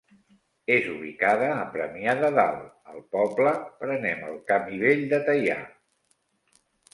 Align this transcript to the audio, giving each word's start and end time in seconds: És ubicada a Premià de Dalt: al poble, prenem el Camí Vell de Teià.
És 0.75 0.85
ubicada 0.93 1.49
a 1.57 1.67
Premià 1.75 2.15
de 2.23 2.31
Dalt: 2.37 2.63
al 2.93 2.97
poble, 3.17 3.53
prenem 3.83 4.25
el 4.31 4.41
Camí 4.53 4.81
Vell 4.87 5.05
de 5.13 5.21
Teià. 5.29 5.61